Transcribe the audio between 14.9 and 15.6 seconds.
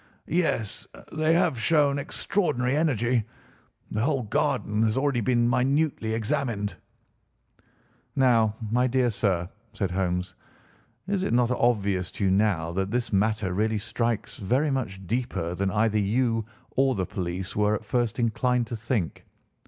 deeper